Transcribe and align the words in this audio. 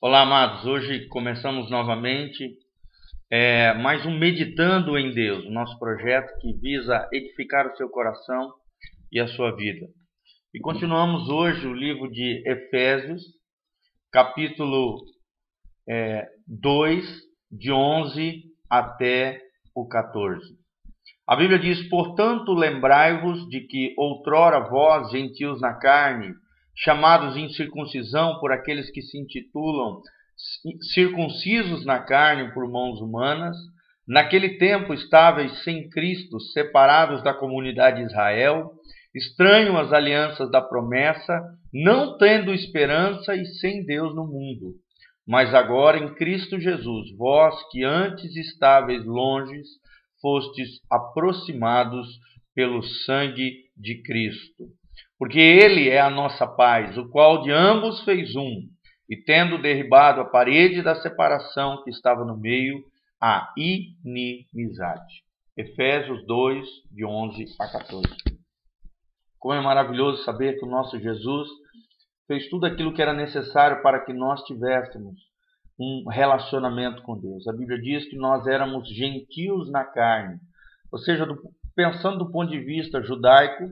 Olá, 0.00 0.22
amados. 0.22 0.64
Hoje 0.64 1.08
começamos 1.08 1.68
novamente 1.72 2.56
é, 3.28 3.74
mais 3.74 4.06
um 4.06 4.16
Meditando 4.16 4.96
em 4.96 5.12
Deus, 5.12 5.44
o 5.44 5.50
nosso 5.50 5.76
projeto 5.76 6.38
que 6.38 6.52
visa 6.52 7.08
edificar 7.12 7.66
o 7.66 7.76
seu 7.76 7.88
coração 7.88 8.52
e 9.10 9.18
a 9.18 9.26
sua 9.26 9.56
vida. 9.56 9.88
E 10.54 10.60
continuamos 10.60 11.28
hoje 11.28 11.66
o 11.66 11.74
livro 11.74 12.08
de 12.12 12.44
Efésios, 12.46 13.22
capítulo 14.12 15.00
é, 15.88 16.28
2, 16.46 17.04
de 17.50 17.72
11 17.72 18.44
até 18.70 19.40
o 19.74 19.88
14. 19.88 20.40
A 21.26 21.34
Bíblia 21.34 21.58
diz: 21.58 21.88
Portanto, 21.88 22.54
lembrai-vos 22.54 23.48
de 23.48 23.62
que 23.62 23.94
outrora 23.98 24.60
vós, 24.60 25.10
gentios 25.10 25.60
na 25.60 25.74
carne, 25.74 26.32
chamados 26.78 27.36
incircuncisão 27.36 28.38
por 28.38 28.52
aqueles 28.52 28.90
que 28.90 29.02
se 29.02 29.18
intitulam 29.18 30.00
circuncisos 30.94 31.84
na 31.84 31.98
carne 31.98 32.52
por 32.54 32.70
mãos 32.70 33.00
humanas, 33.00 33.56
naquele 34.06 34.56
tempo 34.58 34.94
estáveis 34.94 35.64
sem 35.64 35.88
Cristo, 35.90 36.38
separados 36.38 37.22
da 37.24 37.34
comunidade 37.34 37.98
de 37.98 38.04
Israel, 38.04 38.70
estranhos 39.12 39.76
às 39.76 39.92
alianças 39.92 40.48
da 40.50 40.62
promessa, 40.62 41.42
não 41.72 42.16
tendo 42.16 42.54
esperança 42.54 43.34
e 43.34 43.44
sem 43.44 43.84
Deus 43.84 44.14
no 44.14 44.24
mundo. 44.24 44.76
Mas 45.26 45.52
agora 45.52 45.98
em 45.98 46.14
Cristo 46.14 46.60
Jesus, 46.60 47.14
vós 47.16 47.56
que 47.70 47.82
antes 47.84 48.36
estáveis 48.36 49.04
longes, 49.04 49.66
fostes 50.22 50.80
aproximados 50.88 52.06
pelo 52.54 52.82
sangue 52.82 53.64
de 53.76 54.00
Cristo 54.02 54.77
porque 55.18 55.38
ele 55.38 55.88
é 55.88 56.00
a 56.00 56.10
nossa 56.10 56.46
paz, 56.46 56.96
o 56.96 57.08
qual 57.08 57.42
de 57.42 57.50
ambos 57.50 58.02
fez 58.04 58.36
um, 58.36 58.62
e 59.08 59.16
tendo 59.16 59.60
derribado 59.60 60.20
a 60.20 60.24
parede 60.24 60.82
da 60.82 60.94
separação 60.94 61.82
que 61.82 61.90
estava 61.90 62.24
no 62.24 62.36
meio, 62.36 62.84
a 63.20 63.52
inimizade. 63.56 65.24
Efésios 65.56 66.24
2, 66.26 66.66
de 66.92 67.04
11 67.04 67.46
a 67.58 67.66
14. 67.66 68.06
Como 69.38 69.54
é 69.54 69.60
maravilhoso 69.60 70.22
saber 70.24 70.58
que 70.58 70.64
o 70.64 70.68
nosso 70.68 70.98
Jesus 71.00 71.48
fez 72.28 72.48
tudo 72.48 72.66
aquilo 72.66 72.94
que 72.94 73.02
era 73.02 73.12
necessário 73.12 73.82
para 73.82 74.04
que 74.04 74.12
nós 74.12 74.42
tivéssemos 74.44 75.16
um 75.78 76.08
relacionamento 76.08 77.02
com 77.02 77.18
Deus. 77.18 77.46
A 77.48 77.52
Bíblia 77.52 77.80
diz 77.80 78.08
que 78.08 78.16
nós 78.16 78.46
éramos 78.46 78.88
gentios 78.88 79.70
na 79.70 79.84
carne, 79.84 80.38
ou 80.92 80.98
seja, 80.98 81.24
do, 81.24 81.40
pensando 81.74 82.18
do 82.18 82.30
ponto 82.30 82.50
de 82.50 82.58
vista 82.58 83.02
judaico, 83.02 83.70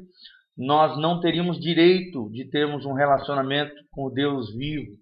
nós 0.57 0.99
não 0.99 1.21
teríamos 1.21 1.61
direito 1.61 2.31
de 2.31 2.49
termos 2.49 2.87
um 2.87 2.95
relacionamento 2.95 3.75
com 3.91 4.07
o 4.07 4.11
Deus 4.11 4.55
vivo, 4.57 4.93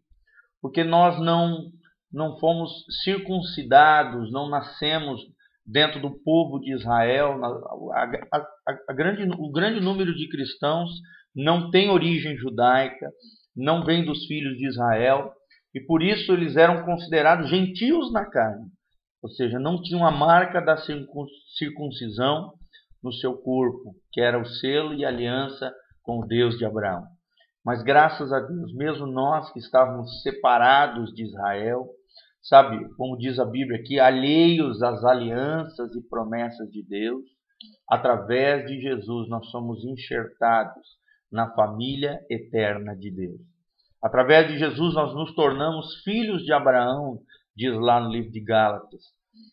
porque 0.60 0.82
nós 0.82 1.18
não 1.20 1.70
não 2.12 2.38
fomos 2.38 2.70
circuncidados, 3.02 4.30
não 4.30 4.48
nascemos 4.48 5.20
dentro 5.66 6.00
do 6.00 6.12
povo 6.22 6.60
de 6.60 6.72
Israel. 6.72 7.40
A, 7.92 8.04
a, 8.32 8.46
a, 8.88 8.92
grande, 8.92 9.24
o 9.36 9.50
grande 9.50 9.80
número 9.80 10.14
de 10.14 10.28
cristãos 10.28 10.90
não 11.34 11.70
tem 11.72 11.90
origem 11.90 12.36
judaica, 12.36 13.10
não 13.56 13.84
vem 13.84 14.04
dos 14.04 14.26
filhos 14.26 14.56
de 14.56 14.68
Israel, 14.68 15.32
e 15.74 15.80
por 15.80 16.02
isso 16.02 16.32
eles 16.32 16.56
eram 16.56 16.84
considerados 16.84 17.50
gentios 17.50 18.12
na 18.12 18.24
carne, 18.24 18.66
ou 19.20 19.28
seja, 19.30 19.58
não 19.58 19.82
tinham 19.82 20.06
a 20.06 20.12
marca 20.12 20.60
da 20.60 20.76
circuncisão 21.58 22.52
no 23.04 23.12
seu 23.12 23.36
corpo, 23.36 23.94
que 24.10 24.20
era 24.20 24.40
o 24.40 24.46
selo 24.46 24.94
e 24.94 25.04
aliança 25.04 25.70
com 26.02 26.20
o 26.20 26.26
Deus 26.26 26.56
de 26.56 26.64
Abraão. 26.64 27.04
Mas 27.62 27.82
graças 27.82 28.32
a 28.32 28.40
Deus, 28.40 28.74
mesmo 28.74 29.06
nós 29.06 29.52
que 29.52 29.58
estávamos 29.58 30.22
separados 30.22 31.12
de 31.12 31.22
Israel, 31.24 31.86
sabe, 32.42 32.88
como 32.96 33.16
diz 33.18 33.38
a 33.38 33.44
Bíblia 33.44 33.78
aqui, 33.78 34.00
alheios 34.00 34.82
às 34.82 35.04
alianças 35.04 35.94
e 35.94 36.08
promessas 36.08 36.70
de 36.70 36.82
Deus, 36.82 37.22
através 37.88 38.66
de 38.66 38.80
Jesus 38.80 39.28
nós 39.28 39.50
somos 39.50 39.84
enxertados 39.84 40.86
na 41.30 41.50
família 41.54 42.18
eterna 42.30 42.96
de 42.96 43.10
Deus. 43.10 43.40
Através 44.02 44.48
de 44.48 44.58
Jesus 44.58 44.94
nós 44.94 45.14
nos 45.14 45.34
tornamos 45.34 46.02
filhos 46.02 46.42
de 46.42 46.52
Abraão, 46.52 47.18
diz 47.56 47.74
lá 47.74 48.00
no 48.00 48.10
livro 48.10 48.30
de 48.30 48.40
Gálatas. 48.40 49.02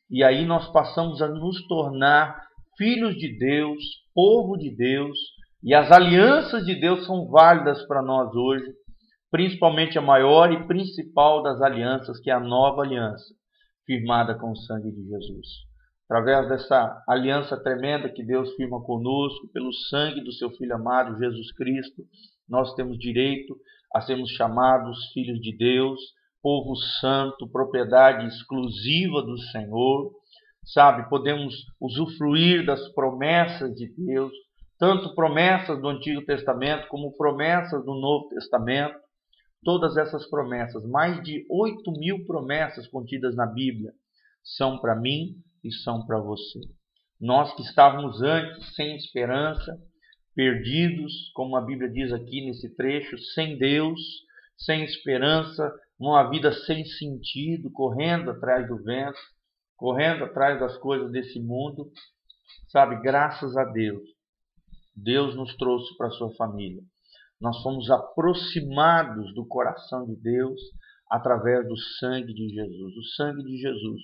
E 0.09 0.23
aí 0.23 0.45
nós 0.45 0.69
passamos 0.71 1.21
a 1.21 1.27
nos 1.29 1.65
tornar 1.67 2.50
filhos 2.81 3.15
de 3.15 3.37
Deus, 3.37 3.77
povo 4.11 4.57
de 4.57 4.75
Deus, 4.75 5.15
e 5.63 5.71
as 5.71 5.91
alianças 5.91 6.65
de 6.65 6.73
Deus 6.73 7.05
são 7.05 7.29
válidas 7.29 7.85
para 7.85 8.01
nós 8.01 8.33
hoje, 8.33 8.65
principalmente 9.29 9.99
a 9.99 10.01
maior 10.01 10.51
e 10.51 10.65
principal 10.65 11.43
das 11.43 11.61
alianças, 11.61 12.19
que 12.19 12.31
é 12.31 12.33
a 12.33 12.39
nova 12.39 12.81
aliança, 12.81 13.35
firmada 13.85 14.33
com 14.33 14.49
o 14.49 14.55
sangue 14.55 14.91
de 14.91 15.03
Jesus. 15.03 15.47
Através 16.09 16.49
dessa 16.49 17.03
aliança 17.07 17.55
tremenda 17.55 18.09
que 18.09 18.23
Deus 18.23 18.51
firma 18.55 18.81
conosco, 18.81 19.47
pelo 19.53 19.71
sangue 19.71 20.23
do 20.23 20.31
seu 20.31 20.49
Filho 20.49 20.73
amado, 20.73 21.19
Jesus 21.19 21.53
Cristo, 21.53 22.01
nós 22.49 22.73
temos 22.73 22.97
direito 22.97 23.55
a 23.93 24.01
sermos 24.01 24.31
chamados 24.31 25.11
filhos 25.13 25.39
de 25.39 25.55
Deus, 25.55 25.99
povo 26.41 26.75
santo, 26.99 27.47
propriedade 27.47 28.25
exclusiva 28.25 29.21
do 29.21 29.37
Senhor, 29.37 30.11
sabe? 30.65 31.09
Podemos 31.09 31.53
usufruir 31.79 32.65
das 32.65 32.87
promessas 32.93 33.73
de 33.75 33.93
Deus, 33.95 34.31
tanto 34.77 35.15
promessas 35.15 35.79
do 35.81 35.87
Antigo 35.87 36.25
Testamento 36.25 36.87
como 36.87 37.15
promessas 37.15 37.83
do 37.85 37.93
Novo 37.93 38.29
Testamento. 38.29 38.95
Todas 39.63 39.95
essas 39.95 40.27
promessas, 40.29 40.83
mais 40.85 41.21
de 41.23 41.45
8 41.49 41.91
mil 41.91 42.25
promessas 42.25 42.87
contidas 42.87 43.35
na 43.35 43.45
Bíblia, 43.45 43.91
são 44.43 44.79
para 44.79 44.95
mim 44.95 45.35
e 45.63 45.71
são 45.71 46.05
para 46.05 46.19
você. 46.19 46.59
Nós 47.19 47.53
que 47.53 47.61
estávamos 47.61 48.23
antes 48.23 48.73
sem 48.73 48.95
esperança, 48.95 49.77
perdidos, 50.35 51.31
como 51.35 51.55
a 51.55 51.61
Bíblia 51.61 51.89
diz 51.91 52.11
aqui 52.11 52.43
nesse 52.43 52.75
trecho, 52.75 53.17
sem 53.35 53.57
Deus, 53.59 53.99
sem 54.57 54.83
esperança, 54.83 55.71
uma 55.99 56.27
vida 56.29 56.51
sem 56.51 56.83
sentido, 56.83 57.71
correndo 57.71 58.31
atrás 58.31 58.67
do 58.67 58.81
vento, 58.81 59.19
correndo 59.81 60.25
atrás 60.25 60.59
das 60.59 60.77
coisas 60.77 61.11
desse 61.11 61.39
mundo, 61.39 61.89
sabe, 62.67 63.01
graças 63.01 63.57
a 63.57 63.63
Deus, 63.63 64.03
Deus 64.95 65.35
nos 65.35 65.55
trouxe 65.57 65.97
para 65.97 66.05
a 66.05 66.11
sua 66.11 66.31
família. 66.35 66.83
Nós 67.41 67.63
fomos 67.63 67.89
aproximados 67.89 69.33
do 69.33 69.43
coração 69.43 70.05
de 70.05 70.15
Deus 70.21 70.61
através 71.09 71.67
do 71.67 71.75
sangue 71.97 72.31
de 72.31 72.49
Jesus. 72.49 72.95
O 72.95 73.03
sangue 73.15 73.41
de 73.41 73.57
Jesus 73.57 74.01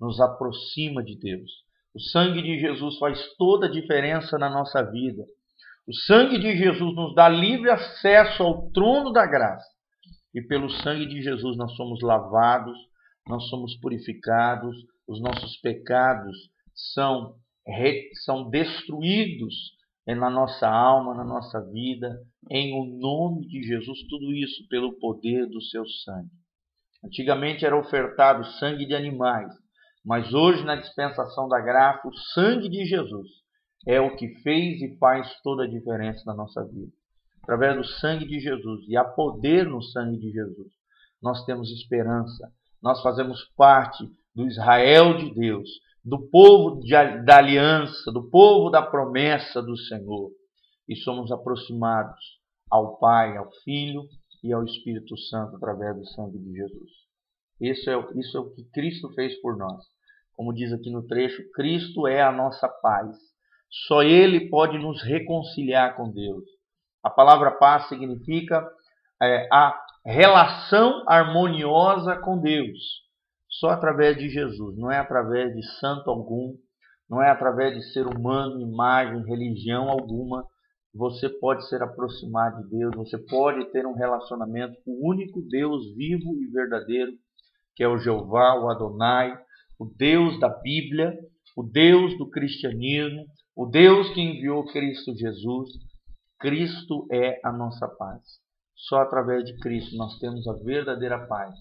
nos 0.00 0.20
aproxima 0.20 1.00
de 1.00 1.16
Deus. 1.16 1.48
O 1.94 2.00
sangue 2.00 2.42
de 2.42 2.58
Jesus 2.58 2.98
faz 2.98 3.32
toda 3.36 3.66
a 3.66 3.70
diferença 3.70 4.36
na 4.36 4.50
nossa 4.50 4.82
vida. 4.82 5.22
O 5.86 5.94
sangue 5.94 6.40
de 6.40 6.56
Jesus 6.56 6.96
nos 6.96 7.14
dá 7.14 7.28
livre 7.28 7.70
acesso 7.70 8.42
ao 8.42 8.68
trono 8.72 9.12
da 9.12 9.24
graça. 9.26 9.68
E 10.34 10.42
pelo 10.42 10.68
sangue 10.68 11.06
de 11.06 11.22
Jesus 11.22 11.56
nós 11.56 11.72
somos 11.76 12.02
lavados, 12.02 12.76
nós 13.28 13.48
somos 13.48 13.76
purificados, 13.76 14.76
os 15.10 15.20
nossos 15.20 15.56
pecados 15.56 16.36
são, 16.94 17.34
são 18.24 18.48
destruídos 18.48 19.54
na 20.06 20.30
nossa 20.30 20.68
alma, 20.68 21.14
na 21.14 21.24
nossa 21.24 21.60
vida, 21.70 22.20
em 22.48 22.72
o 22.74 22.84
nome 22.84 23.46
de 23.46 23.62
Jesus, 23.62 24.06
tudo 24.08 24.32
isso 24.32 24.66
pelo 24.68 24.98
poder 24.98 25.46
do 25.46 25.60
seu 25.62 25.84
sangue. 25.86 26.30
Antigamente 27.04 27.64
era 27.64 27.78
ofertado 27.78 28.44
sangue 28.58 28.86
de 28.86 28.94
animais, 28.94 29.52
mas 30.04 30.32
hoje, 30.32 30.64
na 30.64 30.76
dispensação 30.76 31.48
da 31.48 31.60
graça, 31.60 32.06
o 32.06 32.14
sangue 32.32 32.68
de 32.68 32.84
Jesus 32.84 33.28
é 33.86 34.00
o 34.00 34.14
que 34.16 34.28
fez 34.42 34.80
e 34.80 34.96
faz 34.98 35.40
toda 35.42 35.64
a 35.64 35.68
diferença 35.68 36.22
na 36.26 36.34
nossa 36.34 36.64
vida. 36.64 36.92
Através 37.42 37.76
do 37.76 37.84
sangue 37.84 38.26
de 38.26 38.38
Jesus, 38.38 38.86
e 38.88 38.96
há 38.96 39.04
poder 39.04 39.66
no 39.66 39.82
sangue 39.82 40.18
de 40.18 40.30
Jesus, 40.30 40.72
nós 41.22 41.44
temos 41.44 41.70
esperança, 41.70 42.52
nós 42.82 43.02
fazemos 43.02 43.44
parte 43.56 44.04
do 44.40 44.46
Israel 44.46 45.18
de 45.18 45.34
Deus, 45.34 45.68
do 46.02 46.18
povo 46.30 46.80
de, 46.80 46.94
da 47.24 47.36
aliança, 47.36 48.10
do 48.10 48.30
povo 48.30 48.70
da 48.70 48.80
promessa 48.80 49.60
do 49.60 49.76
Senhor. 49.76 50.30
E 50.88 50.96
somos 50.96 51.30
aproximados 51.30 52.18
ao 52.70 52.96
Pai, 52.96 53.36
ao 53.36 53.50
Filho 53.62 54.04
e 54.42 54.50
ao 54.50 54.64
Espírito 54.64 55.16
Santo 55.18 55.56
através 55.56 55.94
do 55.94 56.06
sangue 56.06 56.38
de 56.38 56.52
Jesus. 56.54 56.90
Isso 57.60 57.90
é, 57.90 58.18
isso 58.18 58.38
é 58.38 58.40
o 58.40 58.50
que 58.50 58.64
Cristo 58.72 59.12
fez 59.12 59.38
por 59.42 59.58
nós. 59.58 59.84
Como 60.34 60.54
diz 60.54 60.72
aqui 60.72 60.90
no 60.90 61.06
trecho, 61.06 61.42
Cristo 61.52 62.06
é 62.06 62.22
a 62.22 62.32
nossa 62.32 62.66
paz. 62.66 63.14
Só 63.86 64.02
Ele 64.02 64.48
pode 64.48 64.78
nos 64.78 65.02
reconciliar 65.02 65.96
com 65.96 66.10
Deus. 66.10 66.44
A 67.04 67.10
palavra 67.10 67.50
paz 67.52 67.88
significa 67.88 68.66
é, 69.22 69.46
a 69.52 69.78
relação 70.06 71.04
harmoniosa 71.06 72.16
com 72.16 72.40
Deus 72.40 73.09
só 73.50 73.70
através 73.70 74.16
de 74.16 74.28
Jesus, 74.28 74.76
não 74.78 74.90
é 74.90 74.98
através 74.98 75.54
de 75.54 75.62
santo 75.78 76.08
algum, 76.08 76.54
não 77.08 77.22
é 77.22 77.28
através 77.28 77.74
de 77.74 77.92
ser 77.92 78.06
humano, 78.06 78.60
imagem, 78.60 79.24
religião 79.24 79.90
alguma 79.90 80.46
você 80.92 81.28
pode 81.28 81.68
ser 81.68 81.82
aproximado 81.82 82.64
de 82.64 82.70
Deus, 82.70 82.94
você 82.96 83.16
pode 83.16 83.70
ter 83.70 83.86
um 83.86 83.94
relacionamento 83.94 84.76
com 84.84 84.90
o 84.90 85.08
único 85.08 85.40
Deus 85.42 85.94
vivo 85.94 86.34
e 86.42 86.50
verdadeiro, 86.50 87.12
que 87.76 87.84
é 87.84 87.88
o 87.88 87.98
Jeová, 87.98 88.54
o 88.60 88.68
Adonai, 88.68 89.32
o 89.78 89.86
Deus 89.86 90.38
da 90.40 90.48
Bíblia, 90.48 91.16
o 91.56 91.62
Deus 91.62 92.18
do 92.18 92.28
cristianismo, 92.28 93.24
o 93.56 93.66
Deus 93.66 94.12
que 94.12 94.20
enviou 94.20 94.66
Cristo 94.66 95.16
Jesus. 95.16 95.70
Cristo 96.38 97.06
é 97.12 97.40
a 97.44 97.52
nossa 97.52 97.86
paz. 97.86 98.22
Só 98.74 98.96
através 99.02 99.44
de 99.44 99.56
Cristo 99.58 99.96
nós 99.96 100.18
temos 100.18 100.46
a 100.48 100.54
verdadeira 100.54 101.26
paz. 101.26 101.54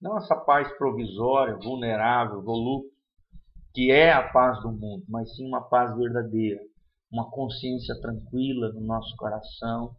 Não 0.00 0.16
essa 0.16 0.34
paz 0.34 0.66
provisória, 0.78 1.56
vulnerável, 1.56 2.42
volúvel, 2.42 2.90
que 3.74 3.90
é 3.90 4.12
a 4.12 4.28
paz 4.30 4.60
do 4.62 4.72
mundo, 4.72 5.04
mas 5.08 5.34
sim 5.36 5.46
uma 5.46 5.68
paz 5.68 5.94
verdadeira, 5.96 6.60
uma 7.12 7.30
consciência 7.30 7.94
tranquila 8.00 8.72
no 8.72 8.80
nosso 8.80 9.14
coração, 9.16 9.94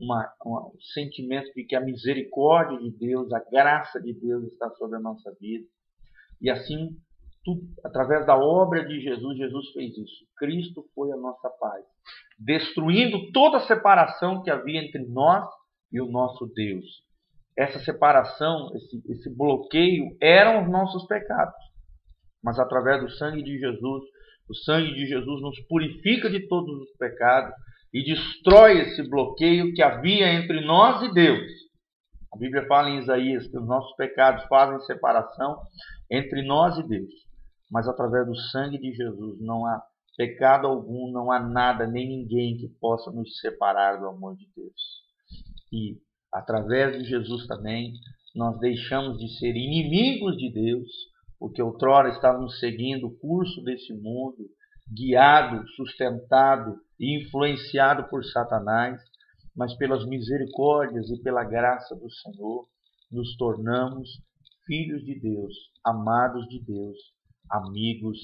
uma, 0.00 0.30
um 0.44 0.70
sentimento 0.92 1.52
de 1.54 1.64
que 1.64 1.74
a 1.74 1.80
misericórdia 1.80 2.78
de 2.78 2.90
Deus, 2.98 3.32
a 3.32 3.40
graça 3.50 4.00
de 4.00 4.12
Deus 4.12 4.44
está 4.44 4.70
sobre 4.72 4.98
a 4.98 5.00
nossa 5.00 5.34
vida. 5.40 5.66
E 6.40 6.50
assim, 6.50 6.90
tudo, 7.42 7.62
através 7.82 8.26
da 8.26 8.36
obra 8.36 8.84
de 8.86 9.00
Jesus, 9.00 9.38
Jesus 9.38 9.70
fez 9.72 9.96
isso. 9.96 10.26
Cristo 10.36 10.84
foi 10.94 11.10
a 11.12 11.16
nossa 11.16 11.48
paz, 11.48 11.84
destruindo 12.38 13.32
toda 13.32 13.56
a 13.56 13.66
separação 13.66 14.42
que 14.42 14.50
havia 14.50 14.84
entre 14.84 15.02
nós 15.06 15.48
e 15.90 16.00
o 16.00 16.10
nosso 16.10 16.46
Deus. 16.54 16.84
Essa 17.58 17.78
separação, 17.78 18.70
esse, 18.74 19.02
esse 19.10 19.34
bloqueio, 19.34 20.16
eram 20.20 20.62
os 20.62 20.70
nossos 20.70 21.06
pecados. 21.06 21.54
Mas 22.42 22.58
através 22.58 23.02
do 23.02 23.10
sangue 23.10 23.42
de 23.42 23.58
Jesus, 23.58 24.04
o 24.48 24.54
sangue 24.54 24.92
de 24.94 25.06
Jesus 25.06 25.42
nos 25.42 25.58
purifica 25.66 26.30
de 26.30 26.46
todos 26.46 26.80
os 26.80 26.96
pecados 26.98 27.52
e 27.92 28.04
destrói 28.04 28.80
esse 28.80 29.08
bloqueio 29.08 29.72
que 29.74 29.82
havia 29.82 30.32
entre 30.32 30.60
nós 30.60 31.02
e 31.02 31.12
Deus. 31.12 31.50
A 32.32 32.38
Bíblia 32.38 32.66
fala 32.66 32.90
em 32.90 32.98
Isaías 32.98 33.46
que 33.48 33.58
os 33.58 33.66
nossos 33.66 33.96
pecados 33.96 34.44
fazem 34.44 34.78
separação 34.80 35.58
entre 36.10 36.42
nós 36.42 36.78
e 36.78 36.86
Deus. 36.86 37.12
Mas 37.70 37.88
através 37.88 38.26
do 38.26 38.36
sangue 38.36 38.78
de 38.78 38.92
Jesus 38.92 39.40
não 39.40 39.66
há 39.66 39.82
pecado 40.16 40.66
algum, 40.66 41.10
não 41.10 41.32
há 41.32 41.40
nada 41.40 41.86
nem 41.86 42.06
ninguém 42.06 42.56
que 42.56 42.68
possa 42.80 43.10
nos 43.10 43.38
separar 43.38 43.98
do 43.98 44.06
amor 44.06 44.36
de 44.36 44.46
Deus. 44.54 45.02
E 45.72 45.96
através 46.32 46.98
de 46.98 47.04
Jesus 47.08 47.46
também 47.46 47.94
nós 48.34 48.58
deixamos 48.60 49.18
de 49.18 49.28
ser 49.38 49.56
inimigos 49.56 50.36
de 50.36 50.52
Deus, 50.52 50.88
porque 51.38 51.62
outrora 51.62 52.10
estávamos 52.10 52.58
seguindo 52.58 53.06
o 53.06 53.16
curso 53.18 53.62
desse 53.62 53.94
mundo, 53.94 54.46
guiado, 54.92 55.66
sustentado 55.70 56.78
e 57.00 57.18
influenciado 57.18 58.08
por 58.08 58.24
Satanás, 58.24 59.00
mas 59.54 59.74
pelas 59.76 60.06
misericórdias 60.06 61.08
e 61.10 61.22
pela 61.22 61.44
graça 61.44 61.94
do 61.96 62.10
Senhor, 62.10 62.68
nos 63.10 63.36
tornamos 63.36 64.08
filhos 64.66 65.02
de 65.04 65.18
Deus, 65.18 65.54
amados 65.84 66.46
de 66.48 66.60
Deus, 66.62 66.96
amigos 67.50 68.18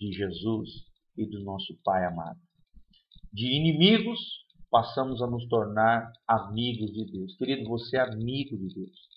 de 0.00 0.12
Jesus 0.12 0.70
e 1.16 1.26
do 1.26 1.42
nosso 1.44 1.76
Pai 1.84 2.04
amado. 2.04 2.38
De 3.32 3.46
inimigos, 3.46 4.18
passamos 4.70 5.22
a 5.22 5.26
nos 5.26 5.46
tornar 5.48 6.10
amigos 6.26 6.92
de 6.92 7.04
Deus. 7.10 7.36
Querido, 7.36 7.68
você 7.68 7.96
é 7.96 8.00
amigo 8.00 8.56
de 8.56 8.74
Deus. 8.74 9.08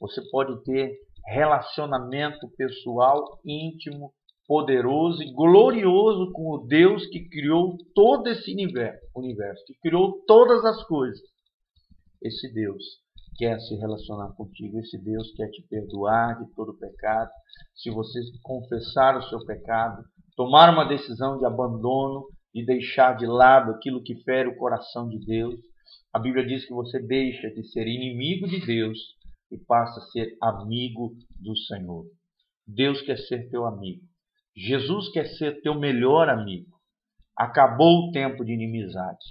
Você 0.00 0.22
pode 0.30 0.62
ter 0.64 0.96
relacionamento 1.26 2.48
pessoal 2.56 3.38
íntimo 3.44 4.12
poderoso 4.46 5.22
e 5.22 5.32
glorioso 5.32 6.32
com 6.32 6.50
o 6.50 6.66
Deus 6.66 7.06
que 7.06 7.28
criou 7.28 7.76
todo 7.94 8.28
esse 8.28 8.50
universo, 8.50 9.64
que 9.66 9.74
criou 9.80 10.24
todas 10.26 10.64
as 10.64 10.82
coisas. 10.88 11.20
Esse 12.20 12.52
Deus 12.52 12.82
quer 13.36 13.60
se 13.60 13.76
relacionar 13.76 14.32
contigo, 14.32 14.80
esse 14.80 14.98
Deus 14.98 15.32
quer 15.36 15.48
te 15.50 15.62
perdoar 15.68 16.38
de 16.38 16.52
todo 16.54 16.76
pecado. 16.76 17.30
Se 17.76 17.90
você 17.90 18.18
confessar 18.42 19.16
o 19.16 19.22
seu 19.22 19.44
pecado, 19.44 20.02
tomar 20.36 20.72
uma 20.72 20.84
decisão 20.84 21.38
de 21.38 21.46
abandono 21.46 22.26
e 22.54 22.64
deixar 22.64 23.16
de 23.16 23.26
lado 23.26 23.70
aquilo 23.70 24.02
que 24.02 24.22
fere 24.22 24.48
o 24.48 24.56
coração 24.56 25.08
de 25.08 25.18
Deus, 25.24 25.60
a 26.12 26.18
Bíblia 26.18 26.46
diz 26.46 26.66
que 26.66 26.74
você 26.74 27.00
deixa 27.00 27.50
de 27.50 27.64
ser 27.70 27.86
inimigo 27.86 28.48
de 28.48 28.64
Deus 28.64 28.98
e 29.50 29.58
passa 29.58 30.00
a 30.00 30.06
ser 30.10 30.36
amigo 30.42 31.14
do 31.40 31.56
Senhor. 31.56 32.04
Deus 32.66 33.00
quer 33.02 33.18
ser 33.18 33.48
teu 33.50 33.64
amigo. 33.64 34.02
Jesus 34.56 35.10
quer 35.12 35.26
ser 35.26 35.60
teu 35.62 35.78
melhor 35.78 36.28
amigo. 36.28 36.70
Acabou 37.36 38.08
o 38.08 38.12
tempo 38.12 38.44
de 38.44 38.52
inimizade. 38.52 39.24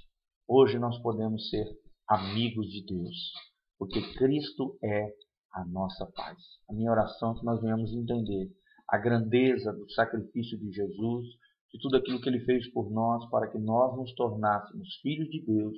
Hoje 0.48 0.80
nós 0.80 0.98
podemos 1.02 1.50
ser 1.50 1.66
amigos 2.08 2.68
de 2.68 2.84
Deus, 2.86 3.34
porque 3.78 4.02
Cristo 4.14 4.78
é 4.84 5.14
a 5.54 5.66
nossa 5.66 6.06
paz. 6.16 6.38
A 6.70 6.74
minha 6.74 6.92
oração 6.92 7.34
é 7.34 7.40
que 7.40 7.46
nós 7.46 7.62
venhamos 7.62 7.94
entender 7.94 8.50
a 8.88 8.98
grandeza 8.98 9.72
do 9.72 9.90
sacrifício 9.92 10.58
de 10.58 10.72
Jesus, 10.72 11.28
de 11.72 11.80
tudo 11.80 11.98
aquilo 11.98 12.20
que 12.22 12.30
ele 12.30 12.44
fez 12.46 12.72
por 12.72 12.92
nós, 12.92 13.30
para 13.30 13.50
que 13.50 13.58
nós 13.58 13.96
nos 13.96 14.14
tornássemos 14.14 14.96
filhos 15.02 15.30
de 15.30 15.46
Deus, 15.46 15.76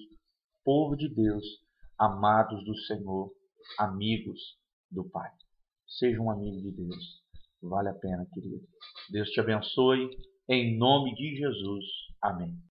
povo 0.64 0.96
de 0.96 1.10
Deus, 1.14 1.44
amados 2.00 2.64
do 2.66 2.76
Senhor, 2.76 3.32
amigos 3.78 4.40
do 4.90 5.10
Pai. 5.10 5.30
Seja 5.88 6.22
um 6.22 6.32
amigo 6.32 6.62
de 6.62 6.72
Deus. 6.72 7.22
Vale 7.62 7.90
a 7.90 7.94
pena, 7.94 8.26
querido. 8.34 8.60
Deus 9.10 9.30
te 9.30 9.40
abençoe. 9.40 10.10
Em 10.50 10.78
nome 10.78 11.14
de 11.14 11.36
Jesus. 11.36 11.86
Amém. 12.22 12.71